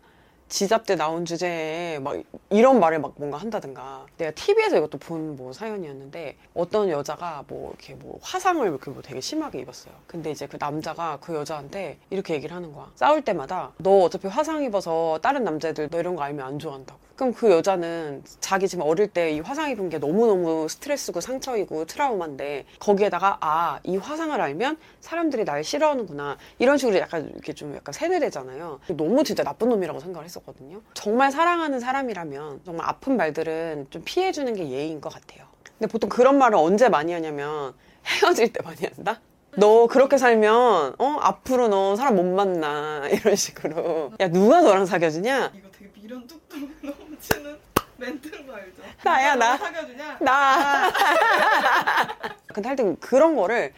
지잡 0.49 0.85
때 0.85 0.95
나온 0.95 1.25
주제에 1.25 1.99
막 1.99 2.15
이런 2.49 2.79
말을 2.79 2.99
막 2.99 3.13
뭔가 3.17 3.37
한다든가 3.37 4.05
내가 4.17 4.31
TV에서 4.31 4.77
이것도 4.77 4.97
본 4.97 5.27
뭐 5.37 5.51
사연이었는데 5.53 6.37
어떤 6.53 6.89
여자가 6.89 7.43
뭐 7.47 7.69
이렇게 7.71 7.93
뭐 7.95 8.17
화상을 8.21 8.65
이렇게 8.65 8.89
뭐 8.91 9.01
되게 9.01 9.19
심하게 9.21 9.59
입었어요. 9.59 9.93
근데 10.07 10.31
이제 10.31 10.47
그 10.47 10.57
남자가 10.59 11.17
그 11.21 11.35
여자한테 11.35 11.97
이렇게 12.09 12.33
얘기를 12.33 12.55
하는 12.55 12.71
거야. 12.73 12.89
싸울 12.95 13.21
때마다 13.21 13.73
너 13.77 14.03
어차피 14.03 14.27
화상 14.27 14.63
입어서 14.63 15.19
다른 15.21 15.43
남자애들 15.43 15.89
너 15.89 15.99
이런 15.99 16.15
거 16.15 16.23
알면 16.23 16.45
안 16.45 16.59
좋아한다고. 16.59 17.06
그럼 17.17 17.33
그 17.33 17.49
여자는 17.51 18.23
자기 18.39 18.67
지금 18.67 18.85
어릴 18.85 19.07
때 19.07 19.27
이 19.31 19.39
화상 19.41 19.69
입은 19.71 19.89
게 19.89 19.97
너무너무 19.97 20.67
스트레스고 20.69 21.19
상처이고 21.19 21.85
트라우마인데 21.85 22.65
거기에다가 22.79 23.37
아, 23.41 23.79
이 23.83 23.97
화상을 23.97 24.39
알면 24.39 24.77
사람들이 25.01 25.43
날 25.43 25.63
싫어하는구나. 25.63 26.37
이런 26.59 26.77
식으로 26.77 26.97
약간 26.99 27.29
이렇게 27.33 27.53
좀 27.53 27.75
약간 27.75 27.91
세뇌되잖아요. 27.91 28.79
너무 28.95 29.23
진짜 29.23 29.43
나쁜 29.43 29.69
놈이라고 29.69 29.99
생각을 29.99 30.25
했었거든요. 30.25 30.81
정말 30.93 31.31
사랑하는 31.31 31.79
사람이라면 31.79 32.61
정말 32.63 32.87
아픈 32.87 33.17
말들은 33.17 33.87
좀 33.89 34.03
피해주는 34.05 34.53
게 34.53 34.69
예의인 34.69 35.01
것 35.01 35.11
같아요. 35.11 35.45
근데 35.77 35.91
보통 35.91 36.09
그런 36.09 36.37
말을 36.37 36.55
언제 36.57 36.87
많이 36.87 37.11
하냐면 37.13 37.73
헤어질 38.05 38.53
때 38.53 38.61
많이 38.63 38.77
한다? 38.95 39.19
너 39.57 39.87
그렇게 39.87 40.17
살면 40.19 40.95
어 40.99 41.17
앞으로 41.19 41.67
너 41.67 41.95
사람 41.95 42.15
못 42.15 42.23
만나 42.23 43.07
이런 43.11 43.35
식으로 43.35 44.11
야 44.19 44.27
누가 44.27 44.61
너랑 44.61 44.85
사귀어주냐 44.85 45.51
이거 45.55 45.67
되게 45.71 45.91
미련 45.93 46.27
뚝뚝 46.27 46.59
넘 46.83 46.93
치는 47.19 47.57
멘트인 47.97 48.45
거 48.47 48.53
알죠? 48.55 48.81
나야, 49.03 49.35
나. 49.35 49.57
너 49.57 49.65
사귀어주냐? 49.65 50.17
나. 50.21 50.91
근데 52.53 52.67
하여튼 52.69 52.99
그런 52.99 53.35
거를 53.35 53.73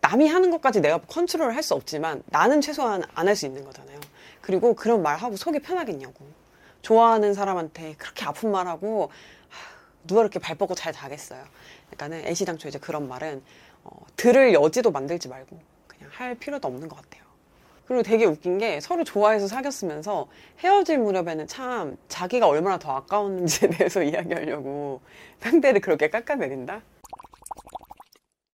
남이 0.00 0.28
하는 0.28 0.50
것까지 0.50 0.80
내가 0.80 0.98
컨트롤을 0.98 1.54
할 1.56 1.62
수 1.62 1.74
없지만 1.74 2.22
나는 2.26 2.60
최소한 2.60 3.02
안 3.14 3.26
할 3.28 3.36
수 3.36 3.46
있는 3.46 3.64
거잖아요. 3.64 3.98
그리고 4.42 4.74
그런 4.74 5.02
말 5.02 5.16
하고 5.16 5.36
속이 5.36 5.60
편하겠냐고. 5.60 6.26
좋아하는 6.82 7.32
사람한테 7.32 7.94
그렇게 7.96 8.26
아픈 8.26 8.50
말하고 8.52 9.10
하, 9.48 9.58
누가 10.06 10.20
이렇게 10.20 10.38
발 10.38 10.54
뻗고 10.56 10.74
잘 10.74 10.92
자겠어요. 10.92 11.42
그러니까는 11.90 12.26
애시당초 12.26 12.68
이제 12.68 12.78
그런 12.78 13.08
말은 13.08 13.42
어, 13.84 13.90
들을 14.16 14.52
여지도 14.52 14.90
만들지 14.90 15.28
말고 15.28 15.58
그냥 15.88 16.10
할 16.12 16.34
필요도 16.34 16.68
없는 16.68 16.88
것 16.88 16.96
같아요. 16.96 17.23
그리고 17.86 18.02
되게 18.02 18.24
웃긴 18.24 18.58
게 18.58 18.80
서로 18.80 19.04
좋아해서 19.04 19.46
사귀었으면서 19.46 20.26
헤어질 20.60 20.98
무렵에는 20.98 21.46
참 21.46 21.96
자기가 22.08 22.48
얼마나 22.48 22.78
더 22.78 22.92
아까웠는지에 22.92 23.68
대해서 23.76 24.02
이야기하려고 24.02 25.00
상대를 25.40 25.80
그렇게 25.80 26.08
깎아내린다? 26.08 26.82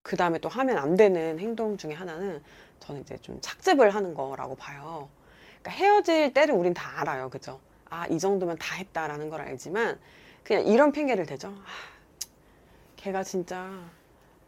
그 0.03 0.17
다음에 0.17 0.39
또 0.39 0.49
하면 0.49 0.79
안 0.79 0.97
되는 0.97 1.39
행동 1.39 1.77
중에 1.77 1.93
하나는 1.93 2.43
저는 2.81 3.03
이제 3.03 3.17
좀 3.19 3.39
착즙을 3.41 3.91
하는 3.91 4.15
거라고 4.15 4.57
봐요. 4.57 5.09
그러니까 5.63 5.71
헤어질 5.71 6.33
때를 6.33 6.55
우린 6.55 6.75
다 6.75 7.01
알아요. 7.01 7.31
그죠? 7.31 7.61
아, 7.89 8.07
이 8.09 8.19
정도면 8.19 8.59
다 8.59 8.75
했다라는 8.77 9.31
걸 9.31 9.43
알지만 9.43 10.01
그냥 10.43 10.67
이런 10.67 10.91
핑계를 10.91 11.27
대죠. 11.27 11.49
아, 11.49 11.65
걔가 12.97 13.23
진짜 13.23 13.71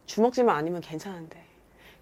주먹질만 0.05 0.55
아니면 0.55 0.81
괜찮은데. 0.81 1.52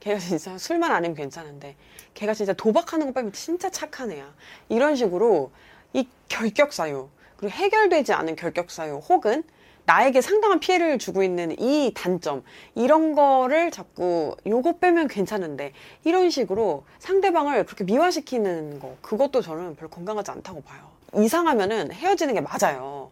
걔가 0.01 0.20
진짜 0.20 0.58
술만 0.58 0.91
아니면 0.91 1.15
괜찮은데. 1.15 1.77
걔가 2.13 2.34
진짜 2.34 2.51
도박하는 2.53 3.08
거 3.08 3.13
빼면 3.13 3.31
진짜 3.31 3.70
착한 3.70 4.12
애야. 4.12 4.34
이런 4.67 4.96
식으로 4.96 5.51
이 5.93 6.08
결격사유, 6.27 7.08
그리고 7.38 7.53
해결되지 7.53 8.12
않은 8.13 8.36
결격사유 8.36 8.98
혹은 9.10 9.43
나에게 9.86 10.22
상당한 10.22 10.60
피해를 10.60 10.98
주고 11.00 11.24
있는 11.24 11.60
이 11.60 11.91
단점, 11.93 12.43
이런 12.75 13.13
거를 13.15 13.72
자꾸 13.72 14.36
요거 14.46 14.77
빼면 14.77 15.08
괜찮은데, 15.08 15.74
이런 16.03 16.29
식으로 16.29 16.84
상대방을 17.00 17.65
그렇게 17.65 17.84
미화시키는 17.84 18.79
거, 18.79 18.96
그것도 19.01 19.41
저는 19.41 19.75
별로 19.75 19.89
건강하지 19.89 20.31
않다고 20.31 20.62
봐요. 20.63 20.81
이상하면은 21.15 21.91
헤어지는 21.91 22.34
게 22.34 22.41
맞아요. 22.41 23.11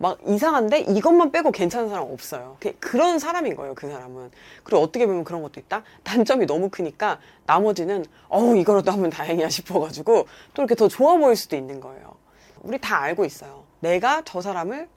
막 0.00 0.18
이상한데 0.26 0.80
이것만 0.80 1.32
빼고 1.32 1.50
괜찮은 1.50 1.88
사람 1.88 2.04
없어요. 2.10 2.56
그- 2.60 2.72
그런 2.78 3.18
사람인 3.18 3.56
거예요, 3.56 3.74
그 3.74 3.90
사람은. 3.90 4.30
그리고 4.62 4.82
어떻게 4.82 5.06
보면 5.06 5.24
그런 5.24 5.42
것도 5.42 5.58
있다? 5.60 5.82
단점이 6.04 6.46
너무 6.46 6.68
크니까 6.70 7.18
나머지는, 7.46 8.04
어우, 8.28 8.56
이거라도 8.56 8.92
하면 8.92 9.10
다행이야 9.10 9.48
싶어가지고 9.48 10.26
또 10.54 10.62
이렇게 10.62 10.74
더 10.76 10.86
좋아 10.88 11.16
보일 11.16 11.34
수도 11.34 11.56
있는 11.56 11.80
거예요. 11.80 12.14
우리 12.62 12.80
다 12.80 13.00
알고 13.00 13.24
있어요. 13.24 13.64
내가 13.80 14.22
저 14.24 14.40
사람을 14.40 14.88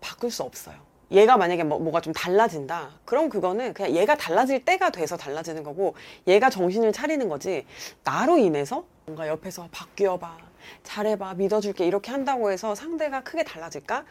바꿀 0.00 0.30
수 0.30 0.42
없어요. 0.42 0.76
얘가 1.10 1.36
만약에 1.36 1.64
뭐, 1.64 1.78
뭐가 1.78 2.00
좀 2.02 2.12
달라진다. 2.12 2.90
그럼 3.04 3.30
그거는 3.30 3.72
그냥 3.74 3.96
얘가 3.96 4.16
달라질 4.16 4.64
때가 4.64 4.90
돼서 4.90 5.16
달라지는 5.16 5.64
거고, 5.64 5.94
얘가 6.28 6.50
정신을 6.50 6.92
차리는 6.92 7.28
거지, 7.28 7.66
나로 8.04 8.36
인해서 8.38 8.84
뭔가 9.06 9.26
옆에서 9.26 9.68
바뀌어봐, 9.72 10.36
잘해봐, 10.82 11.34
믿어줄게, 11.34 11.86
이렇게 11.86 12.10
한다고 12.10 12.50
해서 12.50 12.74
상대가 12.74 13.22
크게 13.22 13.44
달라질까? 13.44 14.04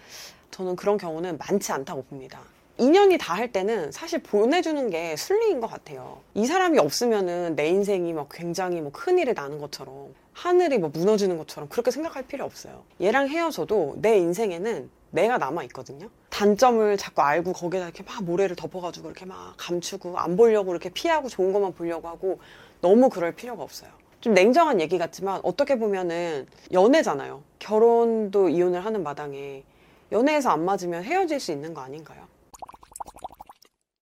저는 0.52 0.76
그런 0.76 0.98
경우는 0.98 1.38
많지 1.38 1.72
않다고 1.72 2.04
봅니다. 2.04 2.40
인연이 2.78 3.18
다 3.18 3.34
할 3.34 3.52
때는 3.52 3.92
사실 3.92 4.24
보내주는 4.24 4.90
게 4.90 5.16
순리인 5.18 5.60
것 5.60 5.68
같아요. 5.68 6.22
이 6.34 6.46
사람이 6.46 6.80
없으면은 6.80 7.56
내 7.56 7.68
인생이 7.68 8.14
막 8.14 8.30
굉장히 8.32 8.80
뭐 8.80 8.92
큰일이 8.92 9.34
나는 9.34 9.60
것처럼 9.60 10.14
하늘이 10.34 10.78
뭐 10.78 10.90
무너지는 10.90 11.38
것처럼 11.38 11.68
그렇게 11.68 11.92
생각할 11.92 12.24
필요 12.24 12.46
없어요. 12.46 12.84
얘랑 13.02 13.28
헤어져도 13.28 13.96
내 13.98 14.18
인생에는 14.18 14.90
내가 15.12 15.38
남아 15.38 15.64
있거든요. 15.64 16.10
단점을 16.30 16.96
자꾸 16.98 17.22
알고 17.22 17.52
거기다 17.52 17.84
이렇게 17.84 18.04
막 18.04 18.24
모래를 18.24 18.56
덮어가지고 18.56 19.10
이렇게 19.10 19.26
막 19.26 19.56
감추고 19.58 20.18
안 20.18 20.38
보려고 20.38 20.72
이렇게 20.72 20.90
피하고 20.90 21.28
좋은 21.28 21.52
것만 21.52 21.74
보려고 21.74 22.08
하고 22.08 22.40
너무 22.80 23.10
그럴 23.10 23.34
필요가 23.34 23.62
없어요. 23.64 23.90
좀 24.22 24.34
냉정한 24.34 24.82
얘기 24.82 24.98
같지만 24.98 25.40
어떻게 25.44 25.78
보면은 25.80 26.46
연애잖아요. 26.72 27.42
결혼도 27.60 28.50
이혼을 28.50 28.84
하는 28.86 29.04
마당에 29.04 29.64
연애에서 30.12 30.50
안 30.50 30.66
맞으면 30.66 31.04
헤어질 31.04 31.40
수 31.40 31.52
있는 31.52 31.74
거 31.74 31.82
아닌가요? 31.82 32.28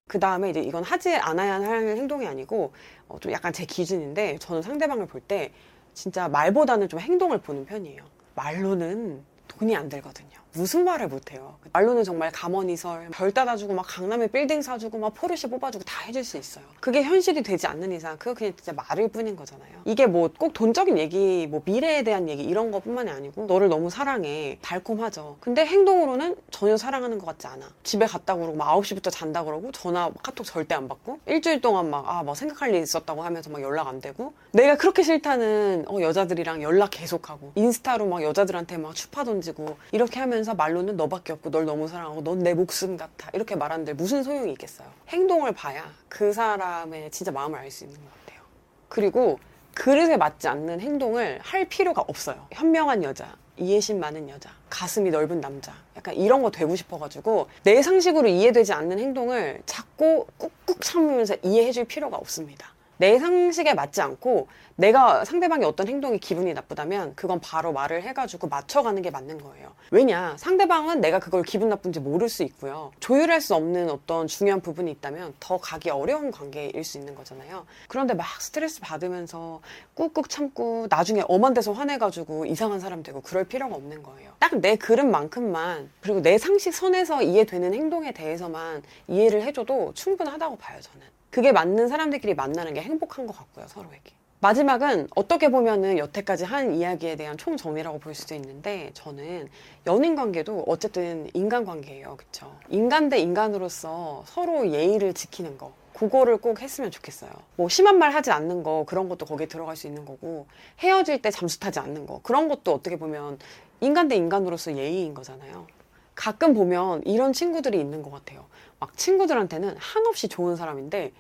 그 0.08 0.20
다음에 0.20 0.50
이제 0.50 0.62
이건 0.62 0.84
하지 0.84 1.16
않아야 1.16 1.56
할 1.62 1.88
행동이 1.98 2.26
아니고 2.28 2.72
어, 3.10 3.20
좀 3.20 3.32
약간 3.32 3.52
제 3.54 3.66
기준인데 3.66 4.38
저는 4.40 4.62
상대방을 4.62 5.06
볼 5.08 5.22
때 5.28 5.52
진짜 5.94 6.28
말보다는 6.30 6.90
좀 6.90 7.00
행동을 7.00 7.40
보는 7.40 7.66
편이에요. 7.66 8.04
말로는 8.36 9.24
돈이 9.48 9.76
안 9.76 9.90
들거든요. 9.90 10.30
무슨 10.58 10.84
말을 10.84 11.08
못해요. 11.08 11.58
말로는 11.74 12.04
정말 12.04 12.32
감언이설, 12.32 13.10
별 13.12 13.32
따다주고 13.32 13.74
막 13.74 13.84
강남에 13.88 14.28
빌딩 14.28 14.62
사주고 14.62 14.98
막 14.98 15.14
포르쉐 15.14 15.48
뽑아주고 15.50 15.84
다 15.86 16.02
해줄 16.08 16.24
수 16.24 16.38
있어요. 16.38 16.66
그게 16.80 17.04
현실이 17.04 17.44
되지 17.44 17.68
않는 17.68 17.92
이상 17.92 18.18
그거 18.18 18.34
그냥 18.34 18.54
진짜 18.56 18.74
말일 18.74 19.08
뿐인 19.10 19.36
거잖아요. 19.36 19.72
이게 19.86 20.06
뭐 20.08 20.28
꼭 20.38 20.54
돈적인 20.54 20.98
얘기, 20.98 21.48
뭐 21.48 21.62
미래에 21.66 22.04
대한 22.04 22.28
얘기 22.30 22.44
이런 22.44 22.70
것뿐만이 22.72 23.10
아니고 23.10 23.46
너를 23.46 23.70
너무 23.70 23.90
사랑해. 23.90 24.58
달콤하죠. 24.62 25.38
근데 25.40 25.66
행동으로는 25.66 26.36
전혀 26.52 26.76
사랑하는 26.78 27.18
것 27.20 27.26
같지 27.26 27.48
않아. 27.48 27.70
집에 27.84 28.06
갔다 28.06 28.36
그러고 28.36 28.56
막 28.56 28.68
9시부터 28.78 29.12
잔다 29.12 29.44
그러고 29.44 29.72
전화 29.72 30.12
카톡 30.24 30.44
절대 30.44 30.76
안 30.76 30.88
받고 30.88 31.20
일주일 31.28 31.62
동안 31.62 31.90
막 31.90 32.06
아 32.08 32.24
막 32.24 32.36
생각할 32.36 32.74
일 32.74 32.82
있었다고 32.84 33.24
하면서 33.24 33.50
막 33.50 33.62
연락 33.62 33.88
안 33.88 34.00
되고 34.02 34.34
내가 34.52 34.76
그렇게 34.78 35.04
싫다는 35.04 35.86
어, 35.88 36.02
여자들이랑 36.02 36.62
연락 36.62 36.90
계속하고 36.92 37.52
인스타로 37.56 38.06
막 38.06 38.22
여자들한테 38.24 38.78
막 38.78 38.94
추파 38.96 39.24
던지고 39.24 39.78
이렇게 39.92 40.20
하면서 40.20 40.47
말로는 40.54 40.98
너밖에 40.98 41.34
없고 41.34 41.52
널 41.52 41.66
너무 41.66 41.88
사랑하고 41.88 42.24
넌 42.24 42.40
내 42.40 42.54
목숨 42.54 42.98
같아. 42.98 43.30
이렇게 43.34 43.56
말하는데 43.56 43.94
무슨 43.94 44.24
소용이 44.24 44.52
있겠어요? 44.54 44.88
행동을 45.10 45.52
봐야 45.54 45.92
그 46.10 46.34
사람의 46.34 47.12
진짜 47.12 47.32
마음을 47.32 47.58
알 47.60 47.72
수 47.72 47.84
있는 47.84 48.00
것 48.00 48.06
같아요. 48.26 48.42
그리고 48.90 49.40
그릇에 49.74 50.18
맞지 50.18 50.48
않는 50.48 50.80
행동을 50.82 51.40
할 51.42 51.66
필요가 51.66 52.02
없어요. 52.02 52.48
현명한 52.52 53.04
여자 53.04 53.36
이해심 53.58 54.00
많은 54.00 54.30
여자, 54.30 54.52
가슴이 54.70 55.10
넓은 55.10 55.42
남자, 55.42 55.74
약간 55.96 56.14
이런 56.14 56.44
거 56.44 56.52
되고 56.52 56.76
싶어가지고 56.76 57.48
내 57.64 57.82
상식으로 57.82 58.28
이해되지 58.28 58.72
않는 58.74 59.00
행동을 59.00 59.62
자꾸 59.66 60.28
꾹꾹 60.38 60.80
참으면서 60.80 61.36
이해해줄 61.42 61.86
필요가 61.86 62.18
없습니다. 62.18 62.72
내 62.98 63.20
상식에 63.20 63.74
맞지 63.74 64.02
않고 64.02 64.48
내가 64.76 65.26
상대방이 65.26 65.66
어떤 65.66 65.88
행동이 65.88 66.20
기분이 66.20 66.54
나쁘다면 66.54 67.16
그건 67.16 67.40
바로 67.40 67.74
말을 67.74 68.04
해가지고 68.04 68.48
맞춰가는 68.48 69.02
게 69.02 69.10
맞는 69.10 69.40
거예요. 69.42 69.74
왜냐? 69.90 70.36
상대방은 70.38 71.02
내가 71.02 71.20
그걸 71.20 71.42
기분 71.44 71.70
나쁜지 71.70 72.00
모를 72.00 72.30
수 72.30 72.44
있고요. 72.44 72.92
조율할 73.00 73.42
수 73.42 73.56
없는 73.56 73.90
어떤 73.90 74.28
중요한 74.28 74.62
부분이 74.62 74.92
있다면 74.92 75.34
더 75.40 75.58
가기 75.58 75.90
어려운 75.90 76.30
관계일 76.30 76.84
수 76.84 76.98
있는 77.00 77.16
거잖아요. 77.16 77.66
그런데 77.88 78.14
막 78.14 78.26
스트레스 78.42 78.80
받으면서 78.82 79.62
꾹꾹 79.96 80.28
참고 80.30 80.86
나중에 80.90 81.24
엄한 81.28 81.54
데서 81.56 81.72
화내가지고 81.74 82.46
이상한 82.46 82.80
사람 82.80 83.02
되고 83.02 83.22
그럴 83.22 83.46
필요가 83.46 83.76
없는 83.76 84.04
거예요. 84.04 84.32
딱 84.40 84.58
내 84.62 84.76
그릇만큼만 84.76 85.92
그리고 86.02 86.22
내 86.22 86.38
상식 86.38 86.74
선에서 86.74 87.22
이해되는 87.22 87.74
행동에 87.74 88.12
대해서만 88.12 88.82
이해를 89.08 89.44
해줘도 89.44 89.94
충분하다고 89.94 90.58
봐요, 90.58 90.80
저는. 90.82 91.17
그게 91.30 91.52
맞는 91.52 91.88
사람들끼리 91.88 92.34
만나는 92.36 92.74
게 92.74 92.82
행복한 92.82 93.28
것 93.28 93.36
같고요, 93.36 93.68
서로에게. 93.68 94.14
마지막은 94.40 95.08
어떻게 95.16 95.50
보면은 95.50 95.98
여태까지 95.98 96.46
한 96.46 96.76
이야기에 96.76 97.16
대한 97.16 97.38
총정리라고 97.38 97.98
볼 98.00 98.14
수도 98.14 98.36
있는데 98.36 98.92
저는 98.94 99.50
연인 99.88 100.16
관계도 100.16 100.66
어쨌든 100.68 101.28
인간 101.34 101.66
관계예요. 101.66 102.18
그쵸? 102.18 102.56
인간 102.70 103.10
대 103.10 103.18
인간으로서 103.18 104.24
서로 104.28 104.72
예의를 104.72 105.16
지키는 105.16 105.58
거. 105.58 105.74
그거를 105.94 106.38
꼭 106.38 106.62
했으면 106.62 106.92
좋겠어요. 106.92 107.32
뭐 107.56 107.68
심한 107.68 107.98
말 107.98 108.14
하지 108.14 108.30
않는 108.30 108.62
거 108.62 108.86
그런 108.88 109.10
것도 109.10 109.26
거기에 109.26 109.48
들어갈 109.48 109.76
수 109.76 109.88
있는 109.88 110.06
거고 110.06 110.46
헤어질 110.80 111.24
때 111.24 111.32
잠수 111.32 111.60
타지 111.60 111.80
않는 111.80 112.06
거 112.06 112.20
그런 112.22 112.48
것도 112.48 112.72
어떻게 112.72 113.00
보면 113.00 113.40
인간 113.82 114.08
대 114.08 114.16
인간으로서 114.16 114.78
예의인 114.78 115.16
거잖아요. 115.16 115.66
가끔 116.14 116.54
보면 116.54 117.02
이런 117.06 117.34
친구들이 117.34 117.80
있는 117.80 118.04
것 118.04 118.12
같아요. 118.12 118.46
막 118.80 118.96
친구들한테는 118.98 119.76
한없이 119.78 120.28
좋은 120.28 120.56
사람인데 120.56 121.12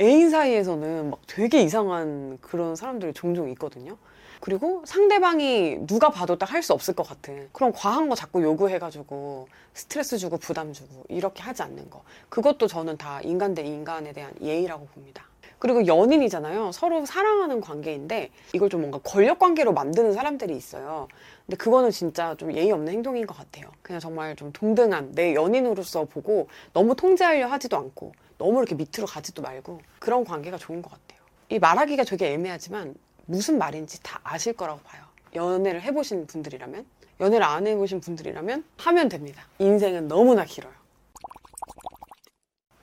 애인 0.00 0.30
사이에서는 0.30 1.10
막 1.10 1.20
되게 1.26 1.62
이상한 1.62 2.38
그런 2.40 2.76
사람들이 2.76 3.12
종종 3.12 3.48
있거든요. 3.50 3.98
그리고 4.40 4.82
상대방이 4.86 5.86
누가 5.86 6.10
봐도 6.10 6.36
딱 6.38 6.52
할 6.52 6.62
수 6.62 6.72
없을 6.72 6.94
것 6.94 7.06
같은 7.06 7.48
그런 7.52 7.72
과한 7.72 8.08
거 8.08 8.14
자꾸 8.14 8.42
요구해가지고 8.42 9.48
스트레스 9.74 10.18
주고 10.18 10.38
부담 10.38 10.72
주고 10.72 11.04
이렇게 11.08 11.42
하지 11.42 11.62
않는 11.62 11.90
거. 11.90 12.02
그것도 12.28 12.66
저는 12.66 12.96
다 12.96 13.20
인간 13.22 13.54
대 13.54 13.62
인간에 13.62 14.12
대한 14.12 14.32
예의라고 14.40 14.86
봅니다. 14.86 15.24
그리고 15.62 15.86
연인이잖아요. 15.86 16.72
서로 16.72 17.06
사랑하는 17.06 17.60
관계인데 17.60 18.30
이걸 18.52 18.68
좀 18.68 18.80
뭔가 18.80 18.98
권력 18.98 19.38
관계로 19.38 19.72
만드는 19.72 20.12
사람들이 20.12 20.56
있어요. 20.56 21.06
근데 21.46 21.56
그거는 21.56 21.92
진짜 21.92 22.34
좀 22.34 22.52
예의 22.52 22.72
없는 22.72 22.92
행동인 22.92 23.28
것 23.28 23.36
같아요. 23.36 23.70
그냥 23.80 24.00
정말 24.00 24.34
좀 24.34 24.50
동등한 24.52 25.12
내 25.12 25.36
연인으로서 25.36 26.06
보고 26.06 26.48
너무 26.72 26.96
통제하려 26.96 27.46
하지도 27.46 27.76
않고 27.76 28.10
너무 28.38 28.58
이렇게 28.58 28.74
밑으로 28.74 29.06
가지도 29.06 29.40
말고 29.40 29.80
그런 30.00 30.24
관계가 30.24 30.58
좋은 30.58 30.82
것 30.82 30.90
같아요. 30.90 31.20
이 31.48 31.60
말하기가 31.60 32.02
되게 32.02 32.32
애매하지만 32.32 32.96
무슨 33.26 33.56
말인지 33.56 34.02
다 34.02 34.18
아실 34.24 34.54
거라고 34.54 34.80
봐요. 34.80 35.00
연애를 35.36 35.80
해보신 35.82 36.26
분들이라면 36.26 36.84
연애를 37.20 37.46
안 37.46 37.68
해보신 37.68 38.00
분들이라면 38.00 38.64
하면 38.78 39.08
됩니다. 39.08 39.46
인생은 39.60 40.08
너무나 40.08 40.44
길어요. 40.44 40.81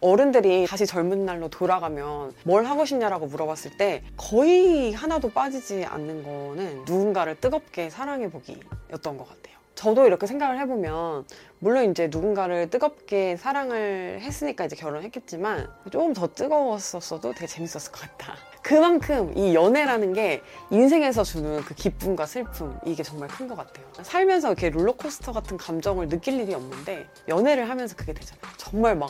어른들이 0.01 0.65
다시 0.67 0.85
젊은 0.85 1.25
날로 1.25 1.49
돌아가면 1.49 2.33
뭘 2.43 2.65
하고 2.65 2.85
싶냐라고 2.85 3.27
물어봤을 3.27 3.77
때 3.77 4.03
거의 4.15 4.93
하나도 4.93 5.29
빠지지 5.29 5.85
않는 5.85 6.23
거는 6.23 6.85
누군가를 6.85 7.35
뜨겁게 7.39 7.89
사랑해보기였던 7.89 9.17
것 9.17 9.27
같아요. 9.27 9.58
저도 9.79 10.05
이렇게 10.05 10.27
생각을 10.27 10.59
해보면 10.59 11.23
물론 11.59 11.89
이제 11.89 12.09
누군가를 12.11 12.69
뜨겁게 12.69 13.37
사랑을 13.37 14.19
했으니까 14.19 14.65
이제 14.65 14.75
결혼했겠지만 14.75 15.69
조금 15.89 16.11
더 16.11 16.27
뜨거웠었어도 16.27 17.31
되게 17.33 17.47
재밌었을 17.47 17.93
것 17.93 18.01
같다. 18.01 18.35
그만큼 18.61 19.31
이 19.37 19.55
연애라는 19.55 20.11
게 20.11 20.41
인생에서 20.69 21.23
주는 21.23 21.61
그 21.61 21.73
기쁨과 21.75 22.25
슬픔 22.25 22.77
이게 22.85 23.03
정말 23.03 23.29
큰 23.29 23.47
것 23.47 23.55
같아요. 23.55 23.85
살면서 24.01 24.49
이렇게 24.49 24.69
롤러코스터 24.69 25.31
같은 25.31 25.55
감정을 25.55 26.09
느낄 26.09 26.41
일이 26.41 26.53
없는데 26.53 27.07
연애를 27.29 27.69
하면서 27.69 27.95
그게 27.95 28.11
되잖아요. 28.11 28.51
정말 28.57 28.97
막 28.97 29.09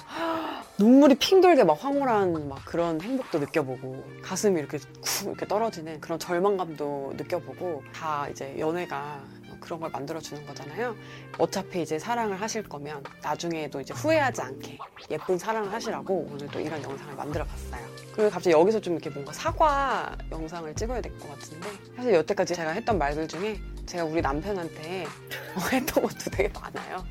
눈물이 0.78 1.16
핑 1.16 1.42
돌게 1.42 1.64
막 1.64 1.84
황홀한 1.84 2.48
막 2.48 2.64
그런 2.64 3.02
행복도 3.02 3.40
느껴보고 3.40 4.04
가슴이 4.22 4.60
이렇게 4.60 4.78
쿵 4.78 5.30
이렇게 5.30 5.48
떨어지는 5.48 6.00
그런 6.00 6.20
절망감도 6.20 7.14
느껴보고 7.18 7.82
다 7.92 8.28
이제 8.30 8.56
연애가 8.60 9.39
그런 9.60 9.80
걸 9.80 9.90
만들어주는 9.92 10.46
거잖아요. 10.46 10.96
어차피 11.38 11.82
이제 11.82 12.00
사랑을 12.00 12.40
하실 12.40 12.64
거면 12.64 13.04
나중에도 13.22 13.82
이제 13.82 13.94
후회하지 13.94 14.42
않게 14.42 14.78
예쁜 15.12 15.38
사랑을 15.38 15.72
하시라고 15.72 16.28
오늘 16.32 16.48
또 16.48 16.60
이런 16.60 16.82
영상을 16.84 17.16
만들어 17.16 17.46
봤어요. 17.46 17.82
그리고 18.14 18.30
갑자기 18.30 18.52
여기서 18.52 18.80
좀 18.80 18.94
이렇게 18.94 19.10
뭔가 19.10 19.32
사과 19.34 20.16
영상을 20.32 20.74
찍어야 20.76 21.02
될 21.02 21.10
것 21.20 21.28
같은데 21.30 21.70
사실 21.96 22.14
여태까지 22.14 22.54
제가 22.56 22.72
했던 22.72 22.98
말들 22.98 23.28
중에 23.28 23.60
제가 23.86 24.04
우리 24.06 24.22
남편한테 24.22 25.06
했던 25.72 26.04
것도 26.04 26.32
되게 26.32 26.50
많아요. 26.50 27.04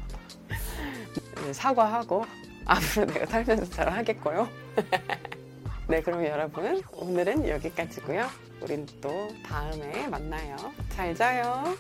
네, 1.45 1.52
사과하고 1.52 2.25
앞으로 2.64 3.07
내가 3.07 3.26
살면서 3.26 3.71
잘 3.71 3.90
하겠고요. 3.90 4.49
네, 5.88 6.02
그럼 6.02 6.25
여러분 6.25 6.83
오늘은 6.93 7.49
여기까지고요. 7.49 8.28
우린 8.61 8.87
또 9.00 9.28
다음에 9.47 10.07
만나요. 10.09 10.57
잘 10.90 11.14
자요. 11.14 11.76